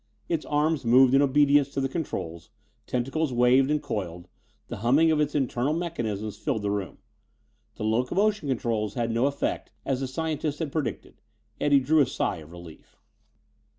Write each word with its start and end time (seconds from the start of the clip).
Its 0.27 0.47
arms 0.47 0.83
moved 0.83 1.13
in 1.13 1.21
obedience 1.21 1.69
to 1.69 1.79
the 1.79 1.87
controls, 1.87 2.49
tentacles 2.87 3.31
waved 3.31 3.69
and 3.69 3.83
coiled; 3.83 4.27
the 4.67 4.77
humming 4.77 5.11
of 5.11 5.19
its 5.19 5.35
internal 5.35 5.73
mechanisms 5.75 6.37
filled 6.39 6.63
the 6.63 6.71
room. 6.71 6.97
The 7.75 7.83
locomotion 7.83 8.49
controls 8.49 8.95
had 8.95 9.11
no 9.11 9.27
effect, 9.27 9.69
as 9.85 9.99
the 9.99 10.07
scientist 10.07 10.57
had 10.57 10.71
predicted. 10.71 11.21
Eddie 11.59 11.81
drew 11.81 11.99
a 11.99 12.07
sigh 12.07 12.37
of 12.37 12.51
relief. 12.51 12.97